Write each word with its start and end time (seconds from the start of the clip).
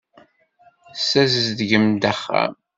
Tessazedgem-d 0.95 2.03
axxam. 2.11 2.53